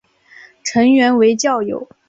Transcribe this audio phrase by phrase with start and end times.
[0.63, 1.87] 成员为教友。